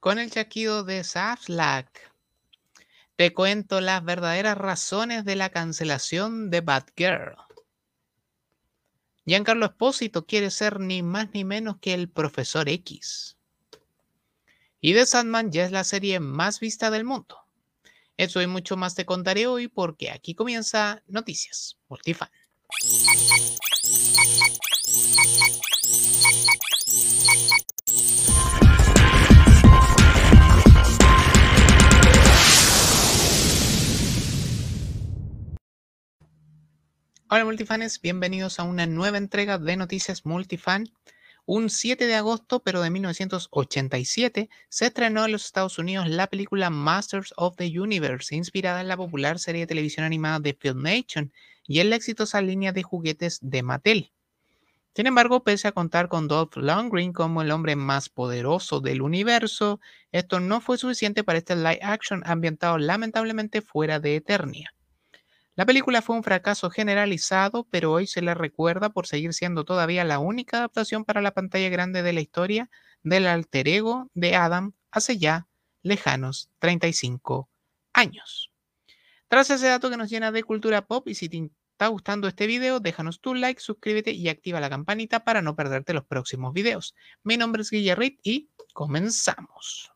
[0.00, 2.12] Con el chasquido de Zaslack,
[3.16, 7.36] te cuento las verdaderas razones de la cancelación de Batgirl.
[9.26, 13.36] Giancarlo Espósito quiere ser ni más ni menos que el Profesor X.
[14.80, 17.36] Y The Sandman ya es la serie más vista del mundo.
[18.16, 22.30] Eso y mucho más te contaré hoy porque aquí comienza Noticias Multifan.
[37.30, 40.88] Hola multifanes, bienvenidos a una nueva entrega de Noticias Multifan.
[41.44, 46.70] Un 7 de agosto, pero de 1987, se estrenó en los Estados Unidos la película
[46.70, 51.30] Masters of the Universe, inspirada en la popular serie de televisión animada de Filmation
[51.66, 54.10] y en la exitosa línea de juguetes de Mattel.
[54.96, 59.80] Sin embargo, pese a contar con Dolph Lundgren como el hombre más poderoso del universo,
[60.12, 64.72] esto no fue suficiente para este live action ambientado lamentablemente fuera de Eternia.
[65.58, 70.04] La película fue un fracaso generalizado, pero hoy se le recuerda por seguir siendo todavía
[70.04, 72.70] la única adaptación para la pantalla grande de la historia
[73.02, 75.48] del alter ego de Adam hace ya
[75.82, 77.50] lejanos 35
[77.92, 78.52] años.
[79.26, 82.46] Tras ese dato que nos llena de cultura pop y si te está gustando este
[82.46, 86.94] video, déjanos tu like, suscríbete y activa la campanita para no perderte los próximos videos.
[87.24, 89.90] Mi nombre es Guillerrit y comenzamos.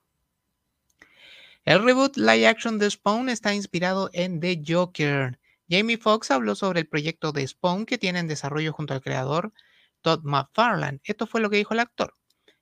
[1.64, 5.38] El reboot live action de Spawn está inspirado en The Joker.
[5.72, 9.54] Jamie Foxx habló sobre el proyecto de Spawn que tiene en desarrollo junto al creador
[10.02, 11.00] Todd McFarlane.
[11.02, 12.12] Esto fue lo que dijo el actor.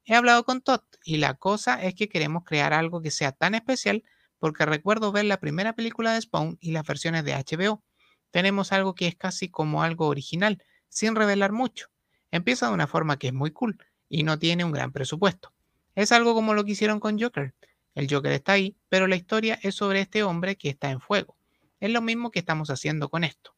[0.04, 3.56] He hablado con Todd y la cosa es que queremos crear algo que sea tan
[3.56, 4.04] especial
[4.38, 7.82] porque recuerdo ver la primera película de Spawn y las versiones de HBO.
[8.30, 11.88] Tenemos algo que es casi como algo original, sin revelar mucho.
[12.30, 13.76] Empieza de una forma que es muy cool
[14.08, 15.52] y no tiene un gran presupuesto.
[15.96, 17.56] Es algo como lo que hicieron con Joker.
[17.96, 21.39] El Joker está ahí, pero la historia es sobre este hombre que está en fuego.
[21.80, 23.56] Es lo mismo que estamos haciendo con esto.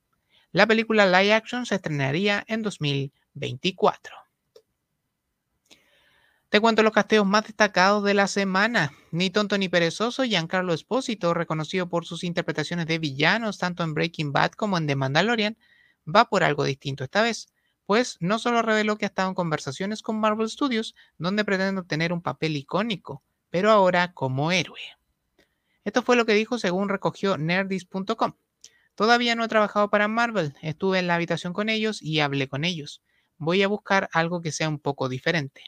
[0.53, 4.16] La película live action se estrenaría en 2024.
[6.49, 8.93] Te cuento los casteos más destacados de la semana.
[9.11, 14.32] Ni tonto ni perezoso, Giancarlo Espósito, reconocido por sus interpretaciones de villanos tanto en Breaking
[14.32, 15.56] Bad como en The Mandalorian,
[16.06, 17.49] va por algo distinto esta vez,
[17.87, 22.12] pues no solo reveló que ha estado en conversaciones con Marvel Studios, donde pretende obtener
[22.12, 24.81] un papel icónico, pero ahora como héroe.
[25.84, 28.34] Esto fue lo que dijo según recogió nerdist.com.
[28.94, 32.65] Todavía no he trabajado para Marvel, estuve en la habitación con ellos y hablé con
[32.65, 33.03] ellos.
[33.38, 35.65] Voy a buscar algo que sea un poco diferente.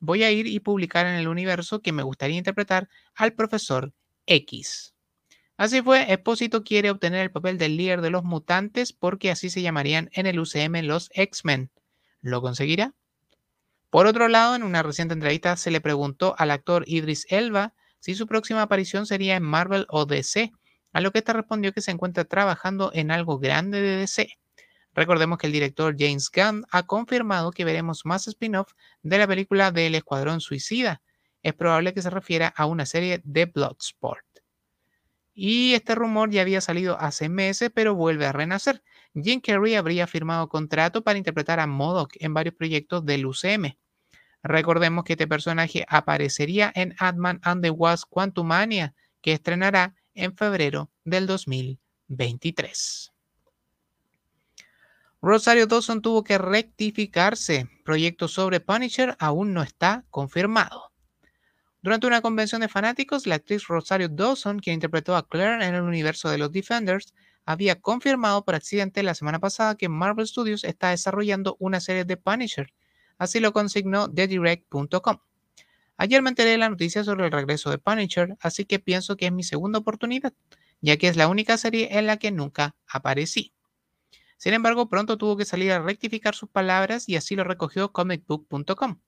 [0.00, 3.92] Voy a ir y publicar en el universo que me gustaría interpretar al profesor
[4.26, 4.94] X.
[5.56, 9.62] Así fue, Espósito quiere obtener el papel del líder de los mutantes porque así se
[9.62, 11.70] llamarían en el UCM los X-Men.
[12.20, 12.94] ¿Lo conseguirá?
[13.90, 18.14] Por otro lado, en una reciente entrevista se le preguntó al actor Idris Elba si
[18.14, 20.52] su próxima aparición sería en Marvel o DC,
[20.92, 24.28] a lo que éste respondió que se encuentra trabajando en algo grande de DC.
[24.92, 28.72] Recordemos que el director James Gunn ha confirmado que veremos más spin-off
[29.02, 31.00] de la película del Escuadrón Suicida.
[31.42, 34.26] Es probable que se refiera a una serie de Bloodsport.
[35.32, 38.82] Y este rumor ya había salido hace meses, pero vuelve a renacer.
[39.14, 43.78] Jim Carrey habría firmado contrato para interpretar a Modoc en varios proyectos del UCM.
[44.44, 50.90] Recordemos que este personaje aparecería en Ant-Man and the Wasp Quantumania, que estrenará en febrero
[51.02, 53.10] del 2023.
[55.22, 57.70] Rosario Dawson tuvo que rectificarse.
[57.86, 60.92] Proyecto sobre Punisher aún no está confirmado.
[61.80, 65.82] Durante una convención de fanáticos, la actriz Rosario Dawson, quien interpretó a Claire en el
[65.82, 67.14] universo de los Defenders,
[67.46, 72.18] había confirmado por accidente la semana pasada que Marvel Studios está desarrollando una serie de
[72.18, 72.70] Punisher
[73.18, 75.18] Así lo consignó TheDirect.com.
[75.96, 79.26] Ayer me enteré de la noticia sobre el regreso de Punisher, así que pienso que
[79.26, 80.32] es mi segunda oportunidad,
[80.80, 83.52] ya que es la única serie en la que nunca aparecí.
[84.36, 89.00] Sin embargo, pronto tuvo que salir a rectificar sus palabras y así lo recogió comicbook.com.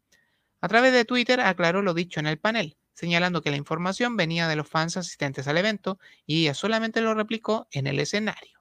[0.61, 4.47] A través de Twitter aclaró lo dicho en el panel, señalando que la información venía
[4.47, 8.61] de los fans asistentes al evento y ella solamente lo replicó en el escenario.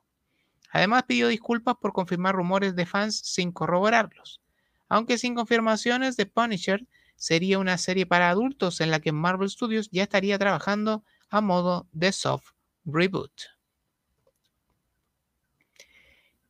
[0.71, 4.41] Además pidió disculpas por confirmar rumores de fans sin corroborarlos
[4.89, 6.85] aunque sin confirmaciones de Punisher,
[7.15, 11.87] sería una serie para adultos en la que Marvel Studios ya estaría trabajando a modo
[11.91, 12.51] de soft
[12.85, 13.31] reboot.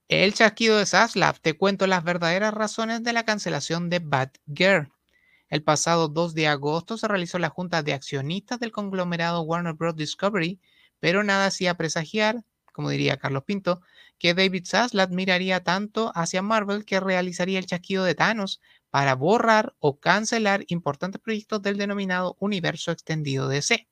[0.07, 4.91] El chasquido de Zaslav te cuento las verdaderas razones de la cancelación de Batgirl.
[5.49, 9.95] El pasado 2 de agosto se realizó la junta de accionistas del conglomerado Warner Bros.
[9.95, 10.59] Discovery,
[10.99, 12.43] pero nada hacía presagiar,
[12.75, 13.81] como diría Carlos Pinto,
[14.19, 19.74] que David Zaslav miraría tanto hacia Marvel que realizaría el chasquido de Thanos para borrar
[19.80, 23.88] o cancelar importantes proyectos del denominado universo extendido DC.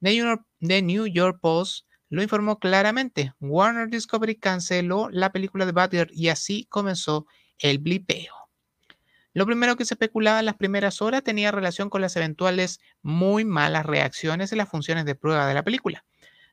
[0.00, 3.34] The New York, Post lo informó claramente.
[3.40, 7.26] Warner Discovery canceló la película de Batgirl y así comenzó
[7.58, 8.34] el blipeo.
[9.32, 13.44] Lo primero que se especulaba en las primeras horas tenía relación con las eventuales muy
[13.44, 16.04] malas reacciones en las funciones de prueba de la película.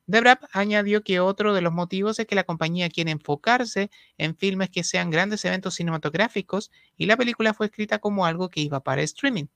[0.08, 4.70] Debrap añadió que otro de los motivos es que la compañía quiere enfocarse en filmes
[4.70, 9.02] que sean grandes eventos cinematográficos y la película fue escrita como algo que iba para
[9.02, 9.48] streaming.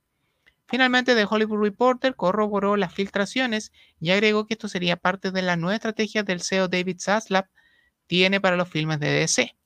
[0.66, 5.56] Finalmente, The Hollywood Reporter corroboró las filtraciones y agregó que esto sería parte de la
[5.56, 7.46] nueva estrategia del CEO David Zaslav
[8.06, 9.56] tiene para los filmes de DC.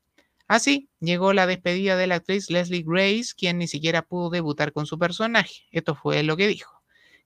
[0.46, 4.86] Así, llegó la despedida de la actriz Leslie Grace, quien ni siquiera pudo debutar con
[4.86, 5.64] su personaje.
[5.72, 6.75] Esto fue lo que dijo.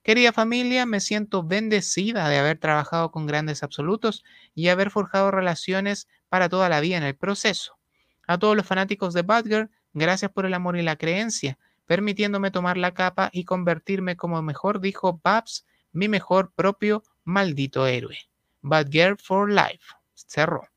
[0.02, 4.24] Querida familia, me siento bendecida de haber trabajado con grandes absolutos
[4.54, 7.78] y haber forjado relaciones para toda la vida en el proceso.
[8.26, 12.78] A todos los fanáticos de Batgirl, gracias por el amor y la creencia, permitiéndome tomar
[12.78, 18.16] la capa y convertirme como mejor dijo Babs, mi mejor propio maldito héroe.
[18.62, 19.94] Batgirl for Life.
[20.14, 20.68] Cerró.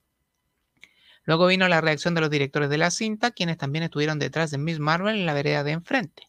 [1.25, 4.57] Luego vino la reacción de los directores de la cinta, quienes también estuvieron detrás de
[4.57, 6.27] Miss Marvel en la vereda de enfrente.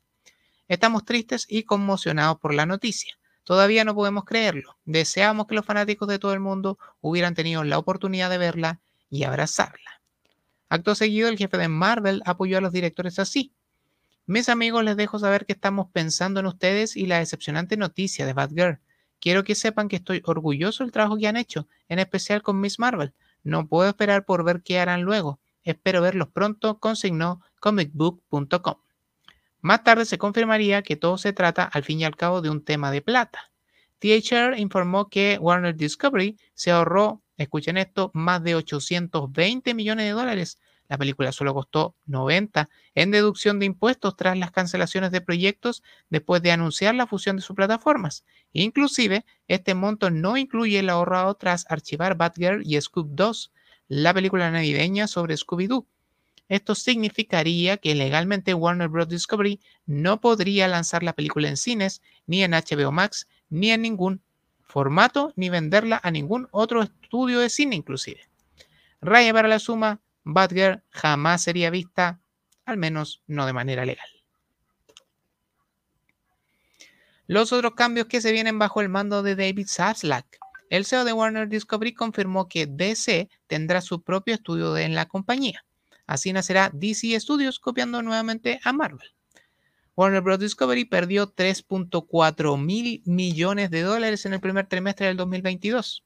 [0.69, 3.15] Estamos tristes y conmocionados por la noticia.
[3.45, 4.77] Todavía no podemos creerlo.
[4.87, 8.81] Deseamos que los fanáticos de todo el mundo hubieran tenido la oportunidad de verla
[9.11, 10.01] y abrazarla.
[10.71, 13.53] Acto seguido, el jefe de Marvel apoyó a los directores así.
[14.27, 18.33] Mis amigos, les dejo saber que estamos pensando en ustedes y la decepcionante noticia de
[18.33, 18.81] Batgirl.
[19.21, 22.79] Quiero que sepan que estoy orgulloso del trabajo que han hecho, en especial con Miss
[22.79, 23.13] Marvel.
[23.43, 25.41] No puedo esperar por ver qué harán luego.
[25.63, 28.84] Espero verlos pronto, consignó comicbook.com.
[29.65, 32.63] Más tarde se confirmaría que todo se trata al fin y al cabo de un
[32.63, 33.51] tema de plata.
[33.99, 40.59] THR informó que Warner Discovery se ahorró, escuchen esto, más de 820 millones de dólares.
[40.87, 46.43] La película solo costó 90 en deducción de impuestos tras las cancelaciones de proyectos después
[46.43, 48.27] de anunciar la fusión de sus plataformas.
[48.53, 53.51] Inclusive, este monto no incluye el ahorrado tras archivar Batgirl y Scoob 2,
[53.89, 55.87] la película navideña sobre Scooby-Doo,
[56.49, 59.09] esto significaría que legalmente Warner Bros.
[59.09, 64.23] Discovery no podría lanzar la película en cines, ni en HBO Max, ni en ningún
[64.63, 68.21] formato, ni venderla a ningún otro estudio de cine inclusive.
[69.01, 72.21] Raya para la suma, Batgirl jamás sería vista,
[72.65, 74.09] al menos no de manera legal.
[77.27, 80.25] Los otros cambios que se vienen bajo el mando de David Zaslav.
[80.69, 85.65] El CEO de Warner Discovery confirmó que DC tendrá su propio estudio en la compañía.
[86.07, 89.15] Así nacerá DC Studios copiando nuevamente a Marvel.
[89.97, 90.41] Warner Bros.
[90.41, 96.05] Discovery perdió 3.4 mil millones de dólares en el primer trimestre del 2022.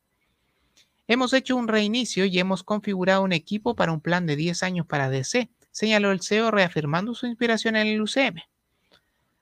[1.06, 4.86] Hemos hecho un reinicio y hemos configurado un equipo para un plan de 10 años
[4.86, 8.42] para DC, señaló el CEO reafirmando su inspiración en el UCM.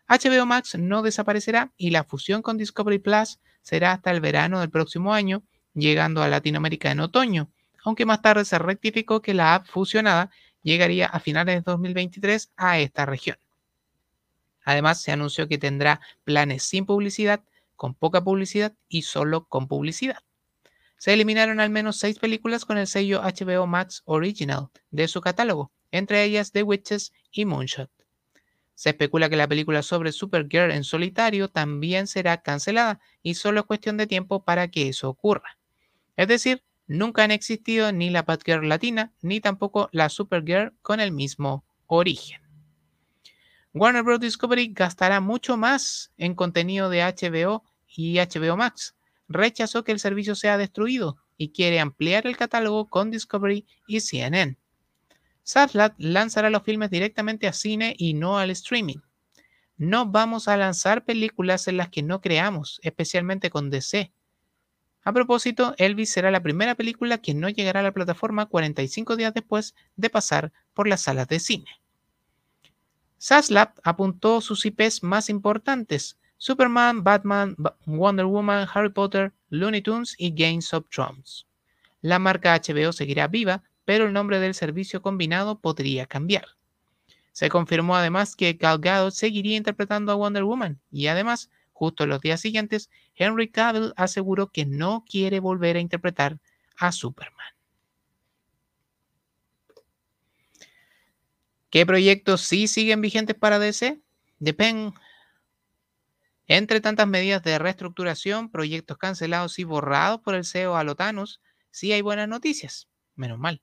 [0.09, 4.71] HBO Max no desaparecerá y la fusión con Discovery Plus será hasta el verano del
[4.71, 5.43] próximo año,
[5.75, 7.51] llegando a Latinoamérica en otoño,
[7.85, 10.31] aunque más tarde se rectificó que la app fusionada
[10.67, 13.39] llegaría a finales de 2023 a esta región.
[14.65, 17.45] Además, se anunció que tendrá planes sin publicidad,
[17.77, 20.19] con poca publicidad y solo con publicidad.
[20.99, 25.71] Se eliminaron al menos seis películas con el sello HBO Max Original de su catálogo,
[25.93, 27.91] entre ellas The Witches y Moonshot.
[28.75, 33.67] Se especula que la película sobre Supergirl en solitario también será cancelada y solo es
[33.67, 35.59] cuestión de tiempo para que eso ocurra.
[36.17, 41.13] Es decir, Nunca han existido ni la Batgirl latina ni tampoco la Supergirl con el
[41.13, 42.41] mismo origen.
[43.73, 44.21] Warner Bros.
[44.21, 48.97] Discovery gastará mucho más en contenido de HBO y HBO Max.
[49.29, 54.57] Rechazó que el servicio sea destruido y quiere ampliar el catálogo con Discovery y CNN.
[55.43, 58.99] Satlat lanzará los filmes directamente a cine y no al streaming.
[59.77, 64.13] No vamos a lanzar películas en las que no creamos, especialmente con DC.
[65.07, 69.33] A propósito, Elvis será la primera película que no llegará a la plataforma 45 días
[69.33, 71.71] después de pasar por las salas de cine.
[73.17, 80.35] Saslab apuntó sus IPs más importantes, Superman, Batman, Wonder Woman, Harry Potter, Looney Tunes y
[80.35, 81.47] Games of Thrones.
[82.01, 86.47] La marca HBO seguirá viva, pero el nombre del servicio combinado podría cambiar.
[87.31, 91.49] Se confirmó además que Gal Gadot seguiría interpretando a Wonder Woman y además
[91.79, 96.39] Justo en los días siguientes, Henry Cavill aseguró que no quiere volver a interpretar
[96.75, 97.53] a Superman.
[101.69, 104.01] ¿Qué proyectos sí siguen vigentes para DC?
[104.39, 104.95] Depende.
[106.47, 112.01] Entre tantas medidas de reestructuración, proyectos cancelados y borrados por el CEO Alotanos, sí hay
[112.01, 112.89] buenas noticias.
[113.17, 113.61] Menos mal.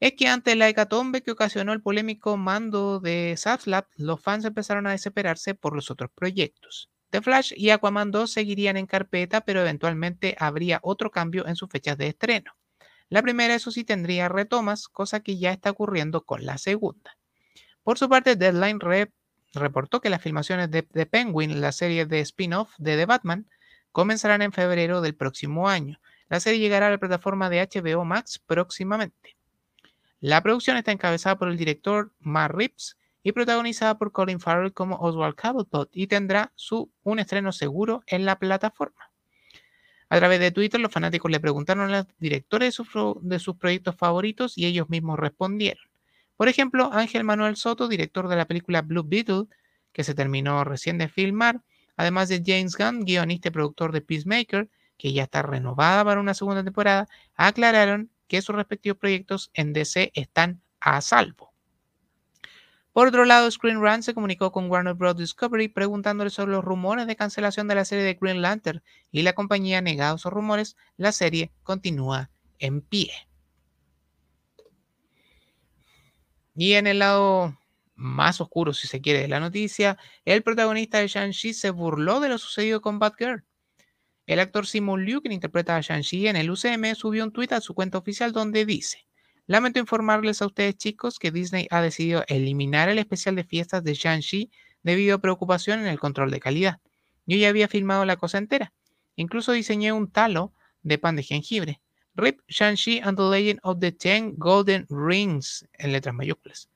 [0.00, 4.86] es que ante la hecatombe que ocasionó el polémico mando de Zaslav, los fans empezaron
[4.86, 6.88] a desesperarse por los otros proyectos.
[7.10, 11.68] The Flash y Aquaman 2 seguirían en carpeta, pero eventualmente habría otro cambio en sus
[11.68, 12.56] fechas de estreno.
[13.08, 17.18] La primera, eso sí, tendría retomas, cosa que ya está ocurriendo con la segunda.
[17.82, 18.78] Por su parte, Deadline
[19.52, 23.48] reportó que las filmaciones de The Penguin, la serie de spin-off de The Batman,
[23.90, 26.00] comenzarán en febrero del próximo año.
[26.28, 29.36] La serie llegará a la plataforma de HBO Max próximamente.
[30.20, 34.96] La producción está encabezada por el director Matt Reeves y protagonizada por Colin Farrell como
[34.96, 39.10] Oswald Cobblepot y tendrá su, un estreno seguro en la plataforma.
[40.08, 42.76] A través de Twitter, los fanáticos le preguntaron a los directores
[43.22, 45.84] de sus proyectos favoritos y ellos mismos respondieron.
[46.36, 49.44] Por ejemplo, Ángel Manuel Soto, director de la película Blue Beetle,
[49.92, 51.62] que se terminó recién de filmar,
[51.96, 56.34] además de James Gunn, guionista y productor de Peacemaker, que ya está renovada para una
[56.34, 61.49] segunda temporada, aclararon que sus respectivos proyectos en DC están a salvo.
[62.92, 65.16] Por otro lado, Screen Run se comunicó con Warner Bros.
[65.16, 68.82] Discovery preguntándole sobre los rumores de cancelación de la serie de Green Lantern
[69.12, 73.10] y la compañía negado esos rumores, la serie continúa en pie.
[76.56, 77.56] Y en el lado
[77.94, 82.28] más oscuro, si se quiere, de la noticia, el protagonista de Shang-Chi se burló de
[82.28, 83.44] lo sucedido con Batgirl.
[84.26, 87.60] El actor Simon Liu, quien interpreta a Shang-Chi en el UCM, subió un tuit a
[87.60, 89.06] su cuenta oficial donde dice:
[89.50, 93.94] Lamento informarles a ustedes, chicos, que Disney ha decidido eliminar el especial de fiestas de
[93.94, 94.48] Shang-Chi
[94.84, 96.78] debido a preocupación en el control de calidad.
[97.26, 98.72] Yo ya había filmado la cosa entera.
[99.16, 100.54] Incluso diseñé un talo
[100.84, 101.80] de pan de jengibre.
[102.14, 106.70] RIP Shang-Chi and the Legend of the Ten Golden Rings en letras mayúsculas.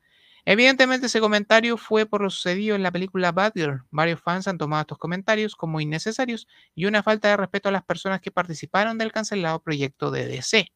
[0.45, 3.85] Evidentemente ese comentario fue por lo sucedido en la película Batgirl.
[3.93, 7.85] Varios fans han tomado estos comentarios como innecesarios y una falta de respeto a las
[7.85, 10.73] personas que participaron del cancelado proyecto de DC.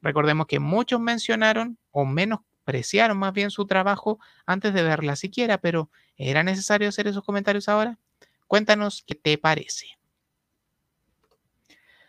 [0.00, 5.90] Recordemos que muchos mencionaron o menospreciaron más bien su trabajo antes de verla siquiera, pero
[6.16, 7.98] ¿era necesario hacer esos comentarios ahora?
[8.46, 9.98] Cuéntanos qué te parece.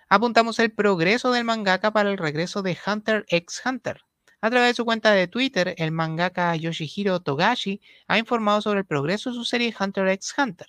[0.07, 4.01] Apuntamos el progreso del mangaka para el regreso de Hunter x Hunter.
[4.41, 8.85] A través de su cuenta de Twitter, el mangaka Yoshihiro Togashi ha informado sobre el
[8.85, 10.67] progreso de su serie Hunter x Hunter.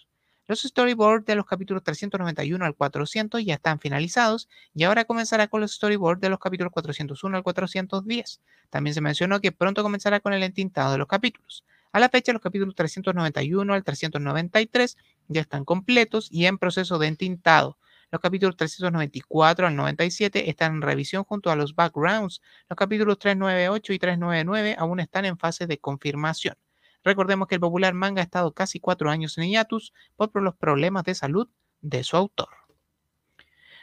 [0.51, 5.61] Los storyboards de los capítulos 391 al 400 ya están finalizados y ahora comenzará con
[5.61, 8.41] los storyboards de los capítulos 401 al 410.
[8.69, 11.65] También se mencionó que pronto comenzará con el entintado de los capítulos.
[11.93, 14.97] A la fecha, los capítulos 391 al 393
[15.29, 17.79] ya están completos y en proceso de entintado.
[18.11, 22.43] Los capítulos 394 al 97 están en revisión junto a los backgrounds.
[22.69, 26.57] Los capítulos 398 y 399 aún están en fase de confirmación.
[27.05, 31.05] Recordemos que el popular manga ha estado casi cuatro años en hiatus por los problemas
[31.05, 31.49] de salud
[31.81, 32.49] de su autor.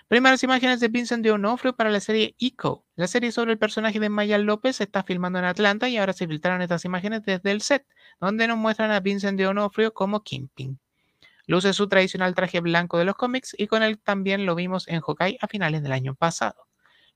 [0.08, 2.86] Primeras imágenes de Vincent de Onofrio para la serie Eco.
[2.96, 6.14] La serie sobre el personaje de Maya López se está filmando en Atlanta y ahora
[6.14, 7.86] se filtraron estas imágenes desde el set,
[8.22, 10.80] donde nos muestran a Vincent de Onofrio como Kingpin.
[11.46, 15.02] Luce su tradicional traje blanco de los cómics y con él también lo vimos en
[15.02, 16.67] Hawkeye a finales del año pasado.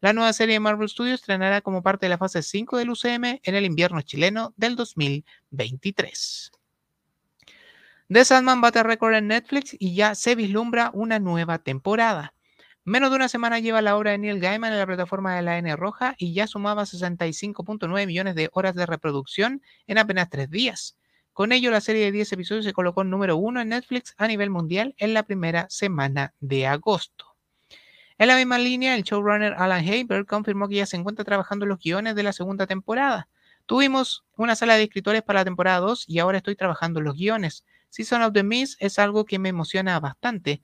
[0.01, 3.39] La nueva serie de Marvel Studios estrenará como parte de la fase 5 del UCM
[3.43, 6.51] en el invierno chileno del 2023.
[8.11, 12.33] The Sandman bate récord en Netflix y ya se vislumbra una nueva temporada.
[12.83, 15.59] Menos de una semana lleva la obra de Neil Gaiman en la plataforma de la
[15.59, 20.97] N Roja y ya sumaba 65.9 millones de horas de reproducción en apenas tres días.
[21.31, 24.49] Con ello, la serie de 10 episodios se colocó número uno en Netflix a nivel
[24.49, 27.30] mundial en la primera semana de agosto.
[28.21, 31.79] En la misma línea, el showrunner Alan Haber confirmó que ya se encuentra trabajando los
[31.79, 33.27] guiones de la segunda temporada.
[33.65, 37.65] Tuvimos una sala de escritores para la temporada 2 y ahora estoy trabajando los guiones.
[37.89, 40.61] Season of the Mist es algo que me emociona bastante.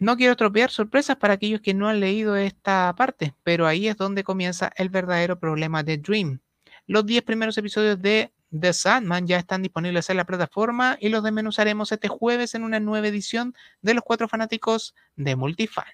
[0.00, 3.98] No quiero estropear sorpresas para aquellos que no han leído esta parte, pero ahí es
[3.98, 6.40] donde comienza el verdadero problema de Dream.
[6.86, 11.22] Los 10 primeros episodios de The Sandman ya están disponibles en la plataforma y los
[11.22, 15.86] desmenuzaremos este jueves en una nueva edición de Los Cuatro Fanáticos de Multifan.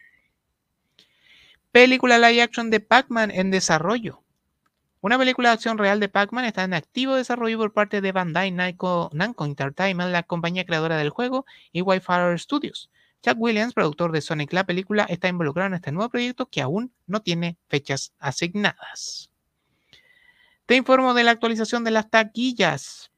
[1.71, 4.25] Película live action de Pac-Man en desarrollo.
[5.01, 8.51] Una película de acción real de Pac-Man está en activo desarrollo por parte de Bandai
[8.51, 12.91] Namco, Entertainment, la compañía creadora del juego, y Wi-Fi Studios.
[13.23, 16.93] Chuck Williams, productor de Sonic la película, está involucrado en este nuevo proyecto que aún
[17.07, 19.28] no tiene fechas asignadas.
[20.69, 23.11] Te informo de la actualización de las taquillas.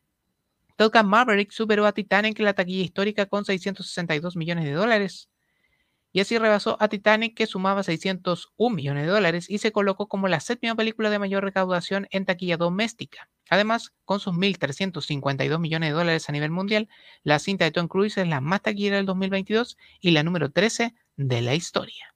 [0.77, 5.29] Top Maverick superó a Titanic en la taquilla histórica con 662 millones de dólares.
[6.13, 10.29] Y así rebasó a Titanic que sumaba 601 millones de dólares y se colocó como
[10.29, 13.29] la séptima película de mayor recaudación en taquilla doméstica.
[13.49, 16.89] Además, con sus 1.352 millones de dólares a nivel mundial,
[17.25, 20.95] la cinta de Tom Cruise es la más taquillera del 2022 y la número 13
[21.17, 22.15] de la historia.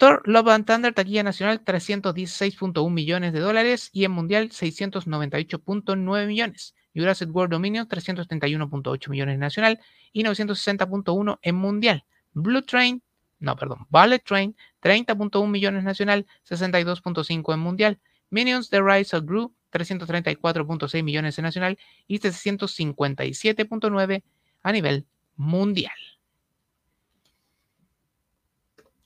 [0.00, 6.74] Thor Love and Thunder, taquilla nacional 316.1 millones de dólares y en mundial 698.9 millones.
[6.94, 9.78] Jurassic World Dominion 331.8 millones nacional
[10.14, 12.04] y 960.1 en mundial.
[12.32, 13.02] Blue Train,
[13.40, 18.00] no, perdón, Ballet Train 30.1 millones nacional, 62.5 en mundial.
[18.30, 24.22] Minions The Rise of Gru 334.6 millones en nacional y 357.9
[24.62, 25.92] a nivel mundial.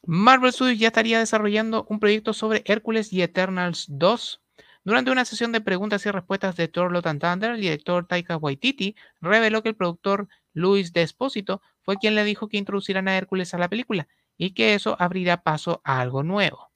[0.07, 4.43] Marvel Studios ya estaría desarrollando un proyecto sobre Hércules y Eternals 2.
[4.85, 8.37] Durante una sesión de preguntas y respuestas de Thor Love and Thunder, el director Taika
[8.37, 13.55] Waititi reveló que el productor Luis Despósito fue quien le dijo que introducirán a Hércules
[13.55, 14.07] a la película
[14.37, 16.71] y que eso abrirá paso a algo nuevo.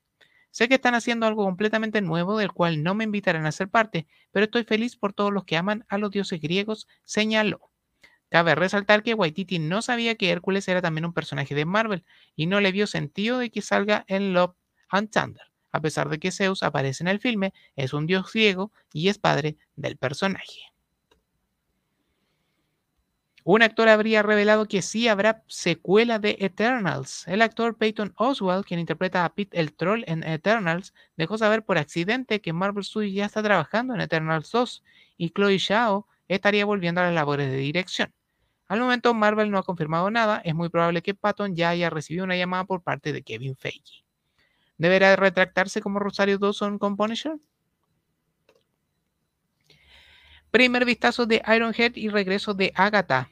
[0.50, 4.06] Sé que están haciendo algo completamente nuevo del cual no me invitarán a ser parte,
[4.30, 7.67] pero estoy feliz por todos los que aman a los dioses griegos, señaló.
[8.30, 12.04] Cabe resaltar que Waititi no sabía que Hércules era también un personaje de Marvel
[12.36, 14.54] y no le vio sentido de que salga en Love
[14.90, 18.72] and Thunder, a pesar de que Zeus aparece en el filme, es un dios griego
[18.92, 20.60] y es padre del personaje.
[23.44, 27.26] Un actor habría revelado que sí habrá secuela de Eternals.
[27.26, 31.78] El actor Peyton Oswald, quien interpreta a Pete el Troll en Eternals, dejó saber por
[31.78, 34.84] accidente que Marvel Studios ya está trabajando en Eternals 2
[35.16, 38.12] y Chloe Zhao estaría volviendo a las labores de dirección.
[38.68, 40.40] Al momento, Marvel no ha confirmado nada.
[40.44, 44.04] Es muy probable que Patton ya haya recibido una llamada por parte de Kevin Feige.
[44.76, 47.38] ¿Deberá retractarse como Rosario Dawson con Punisher?
[50.50, 53.30] Primer vistazo de Ironhead y regreso de Agatha.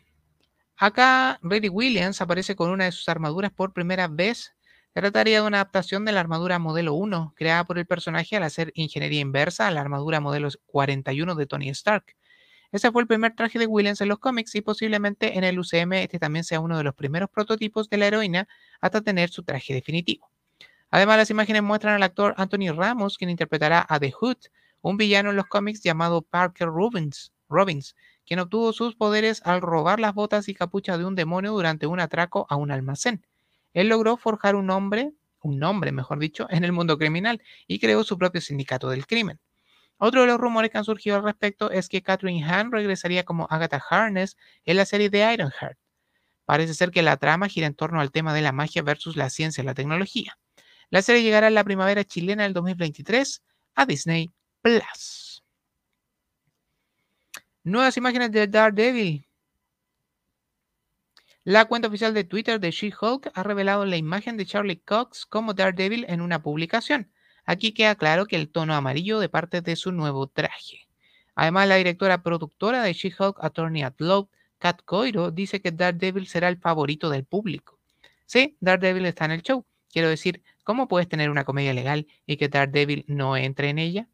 [0.76, 4.54] Acá, Reddy Williams aparece con una de sus armaduras por primera vez.
[4.92, 8.72] trataría de una adaptación de la armadura modelo 1, creada por el personaje al hacer
[8.74, 12.16] ingeniería inversa a la armadura modelo 41 de Tony Stark.
[12.72, 15.92] Ese fue el primer traje de Williams en los cómics y posiblemente en el UCM
[15.94, 18.48] este también sea uno de los primeros prototipos de la heroína
[18.80, 20.30] hasta tener su traje definitivo.
[20.90, 24.36] Además, las imágenes muestran al actor Anthony Ramos, quien interpretará a The Hood,
[24.82, 30.00] un villano en los cómics llamado Parker Robbins, Robbins, quien obtuvo sus poderes al robar
[30.00, 33.26] las botas y capucha de un demonio durante un atraco a un almacén.
[33.72, 38.04] Él logró forjar un nombre, un nombre mejor dicho, en el mundo criminal y creó
[38.04, 39.38] su propio sindicato del crimen.
[39.98, 43.46] Otro de los rumores que han surgido al respecto es que Catherine Hahn regresaría como
[43.50, 45.78] Agatha Harness en la serie de Ironheart.
[46.44, 49.30] Parece ser que la trama gira en torno al tema de la magia versus la
[49.30, 50.38] ciencia y la tecnología.
[50.90, 53.42] La serie llegará en la primavera chilena del 2023
[53.74, 54.32] a Disney
[54.62, 55.42] Plus.
[57.64, 59.26] Nuevas imágenes de Daredevil.
[61.42, 65.54] La cuenta oficial de Twitter de She-Hulk ha revelado la imagen de Charlie Cox como
[65.54, 67.10] Daredevil en una publicación.
[67.46, 70.88] Aquí queda claro que el tono amarillo de parte de su nuevo traje.
[71.36, 74.28] Además, la directora productora de She-Hulk Attorney at Law,
[74.58, 77.78] Kat Coiro, dice que Daredevil será el favorito del público.
[78.24, 79.64] Sí, Daredevil está en el show.
[79.92, 84.08] Quiero decir, ¿cómo puedes tener una comedia legal y que Daredevil no entre en ella?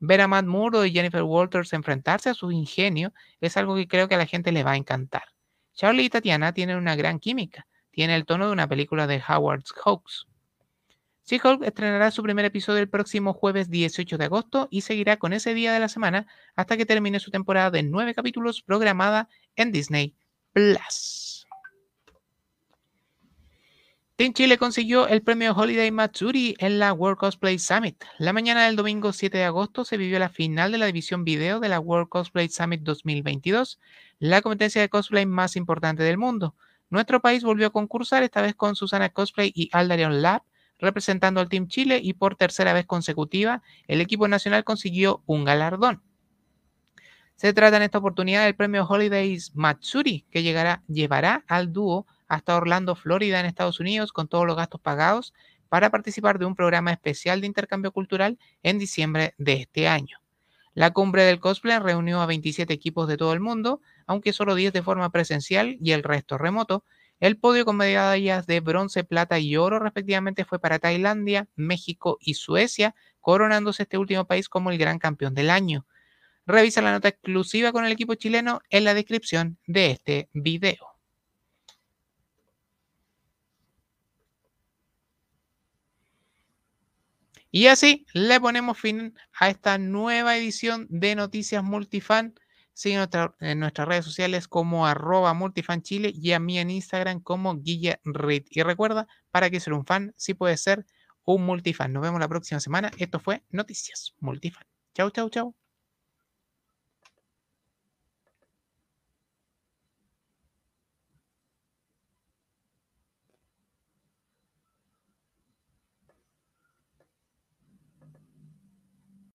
[0.00, 4.08] Ver a Matt Murdo y Jennifer Walters enfrentarse a su ingenio es algo que creo
[4.08, 5.22] que a la gente le va a encantar.
[5.74, 7.68] Charlie y Tatiana tienen una gran química.
[7.92, 10.26] Tiene el tono de una película de Howard Hawks.
[11.24, 15.54] She-Hulk estrenará su primer episodio el próximo jueves 18 de agosto y seguirá con ese
[15.54, 20.14] día de la semana hasta que termine su temporada de nueve capítulos programada en Disney
[20.52, 21.46] Plus.
[24.16, 28.04] Team Chile consiguió el premio Holiday Matsuri en la World Cosplay Summit.
[28.18, 31.60] La mañana del domingo 7 de agosto se vivió la final de la división video
[31.60, 33.80] de la World Cosplay Summit 2022,
[34.18, 36.54] la competencia de cosplay más importante del mundo.
[36.90, 40.42] Nuestro país volvió a concursar, esta vez con Susana Cosplay y Aldarion Lab,
[40.82, 46.02] representando al Team Chile y por tercera vez consecutiva el equipo nacional consiguió un galardón.
[47.36, 52.94] Se trata en esta oportunidad del premio Holidays Matsuri, que llevará al dúo hasta Orlando,
[52.94, 55.32] Florida, en Estados Unidos, con todos los gastos pagados,
[55.68, 60.18] para participar de un programa especial de intercambio cultural en diciembre de este año.
[60.74, 64.72] La cumbre del cosplay reunió a 27 equipos de todo el mundo, aunque solo 10
[64.72, 66.84] de forma presencial y el resto remoto,
[67.22, 72.34] el podio con medallas de bronce, plata y oro respectivamente fue para Tailandia, México y
[72.34, 75.86] Suecia, coronándose este último país como el gran campeón del año.
[76.46, 80.96] Revisa la nota exclusiva con el equipo chileno en la descripción de este video.
[87.52, 92.34] Y así le ponemos fin a esta nueva edición de Noticias Multifan.
[92.74, 93.06] Sigue
[93.40, 98.00] en nuestras redes sociales como arroba multifanchile y a mí en Instagram como Guille
[98.50, 100.86] Y recuerda, para que ser un fan, sí puede ser
[101.24, 101.92] un multifan.
[101.92, 102.90] Nos vemos la próxima semana.
[102.98, 104.64] Esto fue Noticias Multifan.
[104.94, 105.61] Chau, chau, chau.